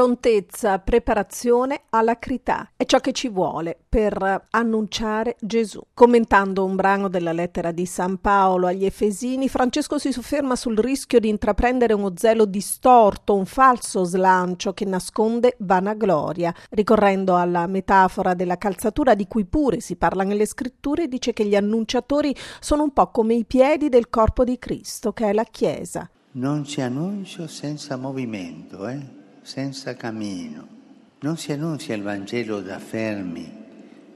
[0.00, 5.78] Prontezza, preparazione, alacrità è ciò che ci vuole per annunciare Gesù.
[5.92, 11.20] Commentando un brano della lettera di San Paolo agli Efesini, Francesco si sofferma sul rischio
[11.20, 16.54] di intraprendere uno zelo distorto, un falso slancio che nasconde vanagloria.
[16.70, 21.54] Ricorrendo alla metafora della calzatura di cui pure si parla nelle scritture, dice che gli
[21.54, 26.08] annunciatori sono un po' come i piedi del corpo di Cristo, che è la Chiesa.
[26.32, 29.18] Non ci annuncio senza movimento, eh?
[29.42, 30.78] Senza cammino.
[31.20, 33.50] Non si annunzia il Vangelo da fermi,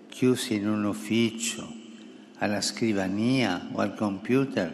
[0.08, 1.66] chiusi in un ufficio,
[2.38, 4.72] alla scrivania o al computer,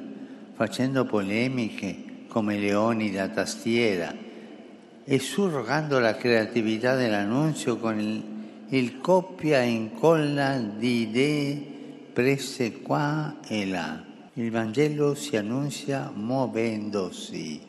[0.55, 4.15] facendo polemiche come leoni da tastiera
[5.05, 8.23] e surrogando la creatività dell'annunzio con il,
[8.69, 11.79] il copia e incolla di idee
[12.13, 14.05] prese qua e là.
[14.35, 17.61] Il Vangelo si annunzia muovendosi,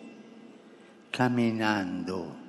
[1.10, 2.42] camminando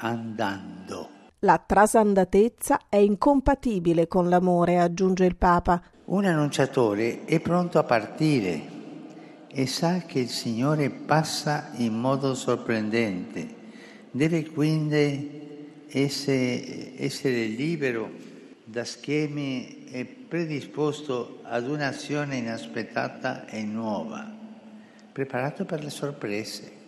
[0.00, 1.08] andando.
[1.40, 5.82] La trasandatezza è incompatibile con l'amore, aggiunge il Papa.
[6.06, 8.78] Un annunciatore è pronto a partire
[9.46, 13.58] e sa che il Signore passa in modo sorprendente.
[14.10, 18.10] Deve quindi essere, essere libero
[18.64, 24.30] da schemi e predisposto ad un'azione inaspettata e nuova,
[25.12, 26.79] preparato per le sorprese.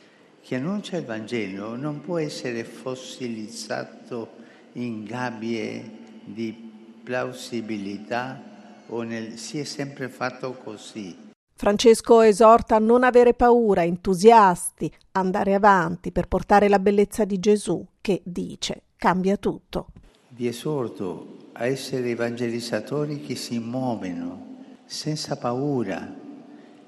[0.42, 4.28] Chi annuncia il Vangelo non può essere fossilizzato
[4.72, 5.88] in gabbie
[6.24, 6.70] di
[7.04, 8.42] plausibilità
[8.88, 11.30] o nel si è sempre fatto così.
[11.54, 17.86] Francesco esorta a non avere paura, entusiasti, andare avanti per portare la bellezza di Gesù
[18.00, 19.86] che, dice, cambia tutto.
[20.30, 24.56] Vi esorto a essere evangelizzatori che si muovono
[24.86, 26.12] senza paura,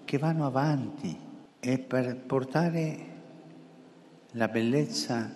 [0.04, 1.16] che vanno avanti
[1.60, 3.12] e per portare
[4.36, 5.32] la bellezza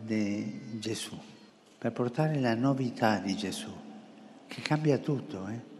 [0.00, 1.18] di Gesù,
[1.78, 3.72] per portare la novità di Gesù,
[4.46, 5.48] che cambia tutto.
[5.48, 5.72] Eh?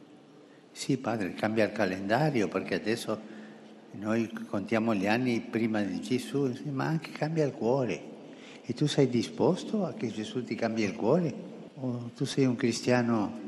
[0.72, 3.20] Sì, padre, cambia il calendario perché adesso
[3.92, 8.12] noi contiamo gli anni prima di Gesù, ma anche cambia il cuore.
[8.64, 11.33] E tu sei disposto a che Gesù ti cambi il cuore?
[11.77, 13.40] O tu sei un cristiano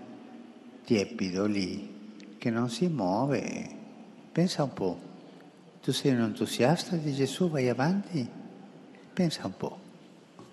[0.84, 3.68] tiepido lì, che non si muove?
[4.30, 5.00] Pensa un po'.
[5.82, 8.44] Tu sei un entusiasta di Gesù, vai avanti.
[9.16, 9.85] Pensa un po'.